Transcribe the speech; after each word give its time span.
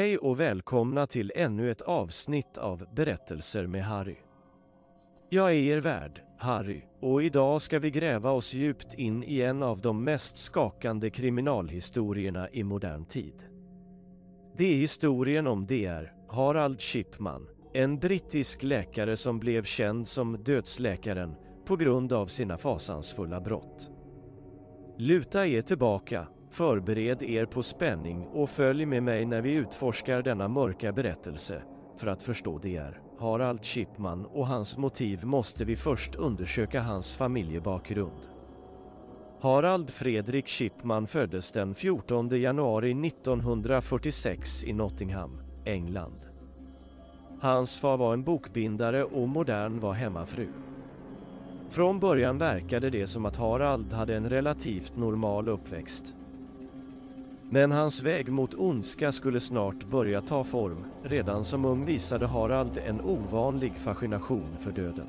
Hej 0.00 0.18
och 0.18 0.40
välkomna 0.40 1.06
till 1.06 1.32
ännu 1.34 1.70
ett 1.70 1.80
avsnitt 1.80 2.58
av 2.58 2.86
Berättelser 2.94 3.66
med 3.66 3.84
Harry. 3.84 4.16
Jag 5.28 5.50
är 5.50 5.54
er 5.54 5.78
värd, 5.78 6.22
Harry, 6.38 6.82
och 7.00 7.22
idag 7.22 7.62
ska 7.62 7.78
vi 7.78 7.90
gräva 7.90 8.30
oss 8.30 8.54
djupt 8.54 8.94
in 8.94 9.24
i 9.24 9.40
en 9.40 9.62
av 9.62 9.80
de 9.80 10.04
mest 10.04 10.38
skakande 10.38 11.10
kriminalhistorierna 11.10 12.50
i 12.50 12.62
modern 12.62 13.04
tid. 13.04 13.34
Det 14.56 14.64
är 14.64 14.76
historien 14.76 15.46
om 15.46 15.66
Dr. 15.66 16.12
Harald 16.28 16.80
Shipman, 16.80 17.48
en 17.72 17.98
brittisk 17.98 18.62
läkare 18.62 19.16
som 19.16 19.38
blev 19.38 19.64
känd 19.64 20.08
som 20.08 20.42
dödsläkaren 20.44 21.34
på 21.66 21.76
grund 21.76 22.12
av 22.12 22.26
sina 22.26 22.58
fasansfulla 22.58 23.40
brott. 23.40 23.90
Luta 24.98 25.46
er 25.46 25.62
tillbaka, 25.62 26.26
förbered 26.50 27.22
er 27.22 27.46
på 27.46 27.62
spänning 27.62 28.26
och 28.26 28.50
följ 28.50 28.86
med 28.86 29.02
mig 29.02 29.24
när 29.24 29.40
vi 29.40 29.52
utforskar 29.52 30.22
denna 30.22 30.48
mörka 30.48 30.92
berättelse. 30.92 31.62
För 31.96 32.06
att 32.06 32.22
förstå 32.22 32.58
Dr. 32.58 33.00
Harald 33.18 33.64
Chipman 33.64 34.26
och 34.26 34.46
hans 34.46 34.76
motiv 34.76 35.24
måste 35.24 35.64
vi 35.64 35.76
först 35.76 36.14
undersöka 36.14 36.80
hans 36.80 37.14
familjebakgrund. 37.14 38.20
Harald 39.40 39.90
Fredrik 39.90 40.46
Chipman 40.48 41.06
föddes 41.06 41.52
den 41.52 41.74
14 41.74 42.28
januari 42.28 43.06
1946 43.08 44.64
i 44.64 44.72
Nottingham, 44.72 45.42
England. 45.64 46.20
Hans 47.40 47.78
far 47.78 47.96
var 47.96 48.12
en 48.12 48.22
bokbindare 48.22 49.04
och 49.04 49.28
modern 49.28 49.80
var 49.80 49.92
hemmafru. 49.92 50.48
Från 51.70 52.00
början 52.00 52.38
verkade 52.38 52.90
det 52.90 53.06
som 53.06 53.26
att 53.26 53.36
Harald 53.36 53.92
hade 53.92 54.16
en 54.16 54.30
relativt 54.30 54.96
normal 54.96 55.48
uppväxt. 55.48 56.14
Men 57.52 57.72
hans 57.72 58.02
väg 58.02 58.28
mot 58.28 58.54
ondska 58.54 59.12
skulle 59.12 59.40
snart 59.40 59.84
börja 59.84 60.20
ta 60.20 60.44
form. 60.44 60.84
Redan 61.02 61.44
som 61.44 61.64
ung 61.64 61.84
visade 61.84 62.26
Harald 62.26 62.78
en 62.86 63.00
ovanlig 63.00 63.72
fascination 63.78 64.56
för 64.60 64.72
döden. 64.72 65.06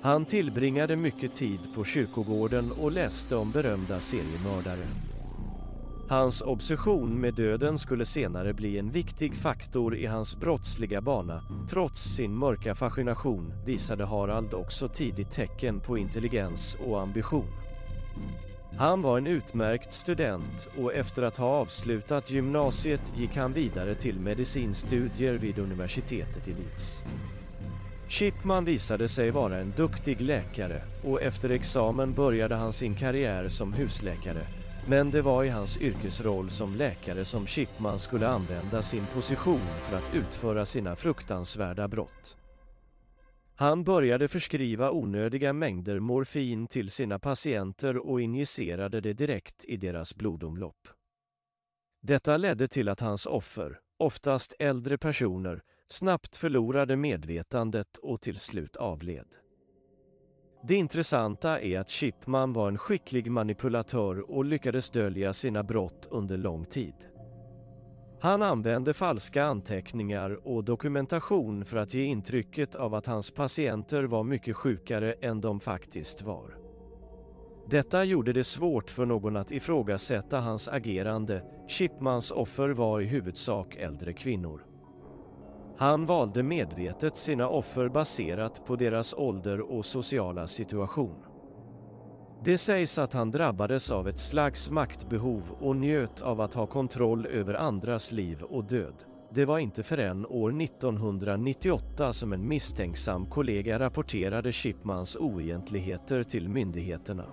Han 0.00 0.24
tillbringade 0.24 0.96
mycket 0.96 1.34
tid 1.34 1.60
på 1.74 1.84
kyrkogården 1.84 2.72
och 2.72 2.92
läste 2.92 3.36
om 3.36 3.50
berömda 3.50 4.00
seriemördare. 4.00 4.86
Hans 6.08 6.42
obsession 6.42 7.20
med 7.20 7.34
döden 7.34 7.78
skulle 7.78 8.04
senare 8.04 8.52
bli 8.52 8.78
en 8.78 8.90
viktig 8.90 9.36
faktor 9.36 9.96
i 9.96 10.06
hans 10.06 10.36
brottsliga 10.36 11.00
bana. 11.00 11.42
Trots 11.70 12.00
sin 12.00 12.38
mörka 12.38 12.74
fascination 12.74 13.52
visade 13.66 14.04
Harald 14.04 14.54
också 14.54 14.88
tidigt 14.88 15.30
tecken 15.30 15.80
på 15.80 15.98
intelligens 15.98 16.76
och 16.86 17.00
ambition. 17.00 17.46
Han 18.78 19.02
var 19.02 19.18
en 19.18 19.26
utmärkt 19.26 19.92
student 19.92 20.68
och 20.78 20.94
efter 20.94 21.22
att 21.22 21.36
ha 21.36 21.46
avslutat 21.46 22.30
gymnasiet 22.30 23.12
gick 23.16 23.36
han 23.36 23.52
vidare 23.52 23.94
till 23.94 24.20
medicinstudier 24.20 25.34
vid 25.34 25.58
universitetet 25.58 26.48
i 26.48 26.52
Leeds. 26.52 27.02
Chipman 28.08 28.64
visade 28.64 29.08
sig 29.08 29.30
vara 29.30 29.58
en 29.58 29.72
duktig 29.76 30.20
läkare 30.20 30.82
och 31.04 31.22
efter 31.22 31.50
examen 31.50 32.14
började 32.14 32.54
han 32.54 32.72
sin 32.72 32.94
karriär 32.94 33.48
som 33.48 33.72
husläkare. 33.72 34.46
Men 34.86 35.10
det 35.10 35.22
var 35.22 35.44
i 35.44 35.48
hans 35.48 35.76
yrkesroll 35.76 36.50
som 36.50 36.74
läkare 36.74 37.24
som 37.24 37.46
Chipman 37.46 37.98
skulle 37.98 38.28
använda 38.28 38.82
sin 38.82 39.06
position 39.14 39.68
för 39.80 39.96
att 39.96 40.14
utföra 40.14 40.64
sina 40.66 40.96
fruktansvärda 40.96 41.88
brott. 41.88 42.36
Han 43.62 43.84
började 43.84 44.28
förskriva 44.28 44.90
onödiga 44.90 45.52
mängder 45.52 46.00
morfin 46.00 46.66
till 46.66 46.90
sina 46.90 47.18
patienter 47.18 47.96
och 47.96 48.20
injicerade 48.20 49.00
det 49.00 49.12
direkt 49.12 49.64
i 49.64 49.76
deras 49.76 50.14
blodomlopp. 50.14 50.88
Detta 52.00 52.36
ledde 52.36 52.68
till 52.68 52.88
att 52.88 53.00
hans 53.00 53.26
offer, 53.26 53.80
oftast 53.98 54.54
äldre 54.58 54.98
personer, 54.98 55.62
snabbt 55.88 56.36
förlorade 56.36 56.96
medvetandet 56.96 57.96
och 57.96 58.20
till 58.20 58.38
slut 58.38 58.76
avled. 58.76 59.28
Det 60.64 60.74
intressanta 60.74 61.60
är 61.60 61.78
att 61.78 61.90
Chipman 61.90 62.52
var 62.52 62.68
en 62.68 62.78
skicklig 62.78 63.30
manipulatör 63.30 64.30
och 64.30 64.44
lyckades 64.44 64.90
dölja 64.90 65.32
sina 65.32 65.62
brott 65.62 66.08
under 66.10 66.36
lång 66.36 66.64
tid. 66.64 66.94
Han 68.22 68.42
använde 68.42 68.94
falska 68.94 69.44
anteckningar 69.44 70.48
och 70.48 70.64
dokumentation 70.64 71.64
för 71.64 71.76
att 71.76 71.94
ge 71.94 72.04
intrycket 72.04 72.74
av 72.74 72.94
att 72.94 73.06
hans 73.06 73.30
patienter 73.30 74.04
var 74.04 74.24
mycket 74.24 74.56
sjukare 74.56 75.12
än 75.12 75.40
de 75.40 75.60
faktiskt 75.60 76.22
var. 76.22 76.56
Detta 77.66 78.04
gjorde 78.04 78.32
det 78.32 78.44
svårt 78.44 78.90
för 78.90 79.06
någon 79.06 79.36
att 79.36 79.50
ifrågasätta 79.50 80.40
hans 80.40 80.68
agerande. 80.68 81.44
Chipmans 81.68 82.30
offer 82.30 82.68
var 82.68 83.00
i 83.00 83.04
huvudsak 83.04 83.76
äldre 83.76 84.12
kvinnor. 84.12 84.64
Han 85.76 86.06
valde 86.06 86.42
medvetet 86.42 87.16
sina 87.16 87.48
offer 87.48 87.88
baserat 87.88 88.66
på 88.66 88.76
deras 88.76 89.14
ålder 89.14 89.60
och 89.60 89.86
sociala 89.86 90.46
situation. 90.46 91.31
Det 92.44 92.58
sägs 92.58 92.98
att 92.98 93.12
han 93.12 93.30
drabbades 93.30 93.90
av 93.90 94.08
ett 94.08 94.18
slags 94.18 94.70
maktbehov 94.70 95.42
och 95.60 95.76
njöt 95.76 96.22
av 96.22 96.40
att 96.40 96.54
ha 96.54 96.66
kontroll 96.66 97.26
över 97.26 97.54
andras 97.54 98.12
liv 98.12 98.42
och 98.42 98.64
död. 98.64 98.94
Det 99.30 99.44
var 99.44 99.58
inte 99.58 99.82
förrän 99.82 100.26
år 100.26 100.62
1998 100.62 102.12
som 102.12 102.32
en 102.32 102.48
misstänksam 102.48 103.26
kollega 103.26 103.78
rapporterade 103.78 104.52
Shipmans 104.52 105.16
oegentligheter 105.16 106.22
till 106.22 106.48
myndigheterna. 106.48 107.24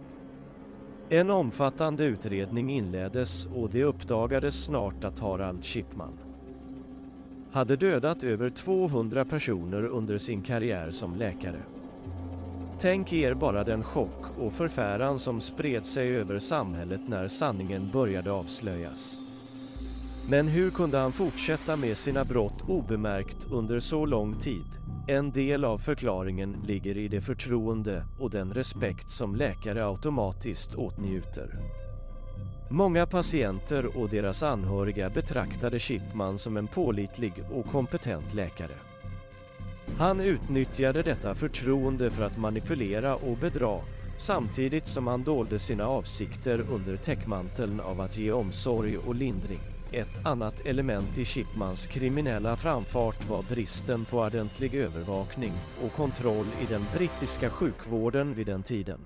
En 1.10 1.30
omfattande 1.30 2.04
utredning 2.04 2.70
inleddes 2.70 3.46
och 3.46 3.70
det 3.70 3.84
uppdagades 3.84 4.64
snart 4.64 5.04
att 5.04 5.20
Harald 5.20 5.66
Shipman 5.66 6.20
hade 7.52 7.76
dödat 7.76 8.24
över 8.24 8.50
200 8.50 9.26
personer 9.26 9.86
under 9.86 10.18
sin 10.18 10.42
karriär 10.42 10.92
som 10.92 11.16
läkare. 11.16 11.62
Tänk 12.80 13.14
er 13.14 13.34
bara 13.34 13.64
den 13.64 13.84
chock 13.84 14.29
och 14.40 14.54
förfäran 14.54 15.20
som 15.20 15.42
spred 15.42 15.86
sig 15.86 16.16
över 16.16 16.40
samhället 16.40 17.02
när 17.08 17.28
sanningen 17.28 17.90
började 17.92 18.32
avslöjas. 18.32 19.20
Men 20.30 20.48
hur 20.48 20.72
kunde 20.72 20.98
han 20.98 21.12
fortsätta 21.12 21.76
med 21.76 21.98
sina 21.98 22.26
brott 22.26 22.64
obemärkt 22.68 23.48
under 23.52 23.80
så 23.80 24.06
lång 24.06 24.40
tid? 24.40 24.66
En 25.08 25.32
del 25.32 25.66
av 25.66 25.78
förklaringen 25.78 26.58
ligger 26.68 26.98
i 26.98 27.08
det 27.08 27.22
förtroende 27.22 28.06
och 28.20 28.30
den 28.30 28.54
respekt 28.54 29.12
som 29.12 29.36
läkare 29.36 29.86
automatiskt 29.86 30.76
åtnjuter. 30.76 31.60
Många 32.72 33.06
patienter 33.06 33.98
och 33.98 34.10
deras 34.10 34.44
anhöriga 34.44 35.10
betraktade 35.10 35.80
Chipman 35.80 36.38
som 36.38 36.58
en 36.58 36.68
pålitlig 36.68 37.34
och 37.52 37.66
kompetent 37.66 38.34
läkare. 38.34 38.76
Han 39.98 40.20
utnyttjade 40.20 41.02
detta 41.02 41.36
förtroende 41.36 42.10
för 42.10 42.24
att 42.24 42.38
manipulera 42.38 43.16
och 43.16 43.38
bedra 43.38 43.80
samtidigt 44.20 44.88
som 44.88 45.08
han 45.08 45.24
dolde 45.24 45.60
sina 45.60 45.88
avsikter 45.88 46.66
under 46.72 46.98
täckmanteln 46.98 47.80
av 47.80 48.02
att 48.02 48.18
ge 48.18 48.32
omsorg 48.32 48.98
och 48.98 49.16
lindring. 49.16 49.60
Ett 49.92 50.26
annat 50.26 50.66
element 50.66 51.18
i 51.18 51.26
Chipmans 51.26 51.88
kriminella 51.88 52.56
framfart 52.56 53.30
var 53.30 53.44
bristen 53.44 54.06
på 54.06 54.18
ordentlig 54.18 54.76
övervakning 54.76 55.54
och 55.84 55.94
kontroll 55.94 56.46
i 56.62 56.66
den 56.66 56.82
brittiska 56.96 57.50
sjukvården 57.50 58.34
vid 58.34 58.48
den 58.48 58.64
tiden. 58.64 59.00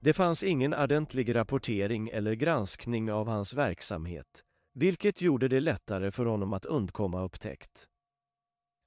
Det 0.00 0.12
fanns 0.12 0.42
ingen 0.42 0.74
ordentlig 0.74 1.34
rapportering 1.34 2.08
eller 2.08 2.34
granskning 2.34 3.12
av 3.12 3.28
hans 3.28 3.54
verksamhet, 3.54 4.42
vilket 4.74 5.22
gjorde 5.22 5.48
det 5.48 5.60
lättare 5.60 6.10
för 6.10 6.24
honom 6.24 6.52
att 6.52 6.64
undkomma 6.64 7.22
upptäckt. 7.22 7.86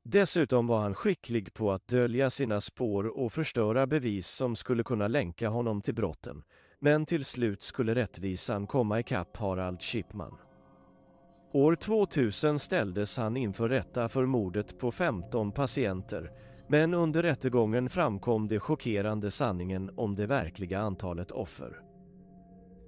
Dessutom 0.04 0.68
var 0.68 0.82
han 0.82 0.96
skicklig 0.96 1.54
på 1.54 1.72
att 1.72 1.88
dölja 1.88 2.30
sina 2.30 2.62
spår 2.62 3.20
och 3.20 3.34
förstöra 3.34 3.88
bevis 3.88 4.28
som 4.28 4.56
skulle 4.56 4.84
kunna 4.84 5.08
länka 5.08 5.50
honom 5.50 5.82
till 5.82 5.96
brotten. 5.96 6.44
Men 6.80 7.06
till 7.06 7.26
slut 7.26 7.62
skulle 7.62 7.96
rättvisan 7.96 8.68
komma 8.68 9.00
ikapp 9.00 9.38
Harald 9.38 9.82
Schipman. 9.82 10.38
År 11.54 11.76
2000 11.76 12.60
ställdes 12.60 13.18
han 13.18 13.38
inför 13.38 13.70
rätta 13.70 14.10
för 14.10 14.26
mordet 14.26 14.80
på 14.80 14.92
15 14.92 15.52
patienter 15.52 16.32
men 16.72 16.94
under 16.94 17.24
rättegången 17.24 17.90
framkom 17.90 18.48
det 18.48 18.60
chockerande 18.60 19.32
sanningen 19.32 19.92
om 19.96 20.16
det 20.16 20.28
verkliga 20.28 20.80
antalet 20.80 21.32
offer. 21.32 21.82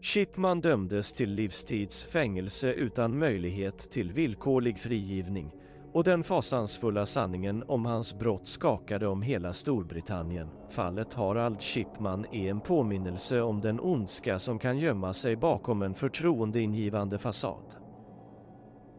Shipman 0.02 0.62
dömdes 0.62 1.14
till 1.14 1.30
livstids 1.34 2.04
fängelse 2.04 2.74
utan 2.74 3.20
möjlighet 3.20 3.92
till 3.92 4.12
villkorlig 4.12 4.80
frigivning 4.80 5.52
och 5.94 6.04
den 6.04 6.24
fasansfulla 6.24 7.06
sanningen 7.06 7.64
om 7.68 7.86
hans 7.86 8.20
brott 8.20 8.48
skakade 8.48 9.08
om 9.08 9.22
hela 9.22 9.54
Storbritannien. 9.54 10.48
Fallet 10.70 11.14
Harald 11.14 11.62
Shipman 11.62 12.26
är 12.32 12.50
en 12.50 12.62
påminnelse 12.62 13.42
om 13.42 13.62
den 13.62 13.80
ondska 13.80 14.40
som 14.40 14.60
kan 14.60 14.78
gömma 14.78 15.14
sig 15.14 15.36
bakom 15.36 15.82
en 15.82 15.94
förtroendeingivande 15.94 17.18
fasad. 17.18 17.64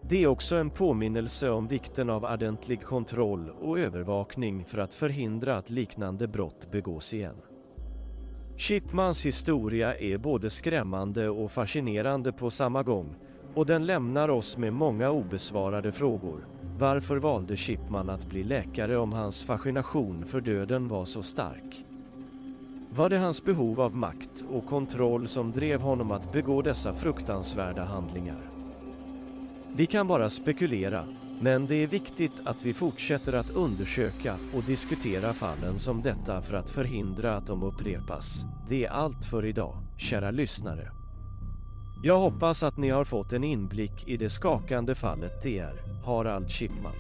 Det 0.03 0.23
är 0.23 0.27
också 0.27 0.57
en 0.57 0.71
påminnelse 0.71 1.51
om 1.51 1.69
vikten 1.69 2.11
av 2.11 2.25
ordentlig 2.25 2.83
kontroll 2.83 3.51
och 3.51 3.79
övervakning 3.79 4.65
för 4.65 4.79
att 4.79 4.95
förhindra 4.95 5.57
att 5.57 5.71
liknande 5.71 6.29
brott 6.29 6.71
begås 6.71 7.15
igen. 7.15 7.37
Shipmans 8.59 9.27
historia 9.27 9.99
är 9.99 10.19
både 10.19 10.51
skrämmande 10.51 11.29
och 11.29 11.53
fascinerande 11.53 12.33
på 12.33 12.51
samma 12.51 12.83
gång 12.83 13.15
Och 13.55 13.67
den 13.67 13.87
lämnar 13.87 14.29
oss 14.29 14.57
med 14.57 14.73
många 14.73 15.11
obesvarade 15.11 15.93
frågor. 15.93 16.52
Varför 16.79 17.17
valde 17.17 17.57
Chipman 17.57 18.11
att 18.11 18.27
bli 18.27 18.45
läkare 18.45 18.97
om 18.97 19.13
hans 19.13 19.45
fascination 19.45 20.25
för 20.27 20.41
döden 20.41 20.89
var 20.89 21.05
så 21.05 21.23
stark? 21.23 21.85
Var 22.95 23.09
det 23.09 23.19
hans 23.19 23.45
behov 23.45 23.81
av 23.81 23.97
makt 23.97 24.45
och 24.51 24.67
kontroll 24.67 25.29
som 25.29 25.53
drev 25.53 25.81
honom 25.81 26.11
att 26.11 26.33
begå 26.33 26.63
dessa 26.63 26.95
fruktansvärda 26.95 27.85
handlingar? 27.85 28.41
Vi 29.77 29.87
kan 29.87 30.09
bara 30.09 30.31
spekulera, 30.31 31.05
men 31.41 31.67
det 31.67 31.75
är 31.75 31.87
viktigt 31.87 32.33
att 32.45 32.65
vi 32.65 32.75
fortsätter 32.75 33.33
att 33.33 33.51
undersöka 33.51 34.37
och 34.55 34.63
diskutera 34.63 35.33
fallen 35.33 35.79
som 35.79 36.03
detta 36.03 36.41
för 36.41 36.55
att 36.55 36.71
förhindra 36.71 37.37
att 37.37 37.47
de 37.47 37.63
upprepas. 37.63 38.45
Det 38.69 38.85
är 38.85 38.91
allt 38.91 39.25
för 39.25 39.45
idag, 39.45 39.77
kära 39.99 40.31
lyssnare. 40.31 40.89
Jag 42.05 42.19
hoppas 42.19 42.63
att 42.63 42.77
ni 42.77 42.91
har 42.91 43.05
fått 43.05 43.33
en 43.33 43.45
inblick 43.45 44.09
i 44.09 44.17
det 44.17 44.31
skakande 44.31 44.95
fallet 44.95 45.43
det 45.43 45.59
är, 45.59 45.92
Harald 46.05 46.51
Schippman. 46.51 46.97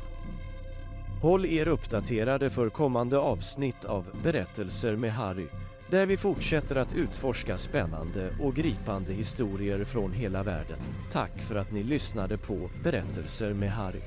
Håll 1.22 1.46
er 1.46 1.68
uppdaterade 1.68 2.50
för 2.50 2.68
kommande 2.68 3.18
avsnitt 3.18 3.84
av 3.84 4.06
Berättelser 4.22 4.96
med 4.96 5.12
Harry, 5.12 5.46
där 5.90 6.06
vi 6.06 6.16
fortsätter 6.16 6.76
att 6.76 6.94
utforska 6.94 7.58
spännande 7.58 8.30
och 8.40 8.54
gripande 8.54 9.12
historier 9.12 9.84
från 9.84 10.12
hela 10.12 10.42
världen. 10.42 10.78
Tack 11.10 11.42
för 11.42 11.54
att 11.54 11.72
ni 11.72 11.82
lyssnade 11.82 12.38
på 12.38 12.70
Berättelser 12.84 13.52
med 13.54 13.72
Harry. 13.72 14.02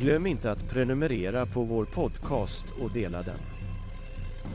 Glöm 0.00 0.26
inte 0.26 0.50
att 0.50 0.68
prenumerera 0.68 1.46
på 1.46 1.62
vår 1.62 1.84
podcast 1.84 2.64
och 2.80 2.92
dela 2.92 3.22
den. 3.22 3.57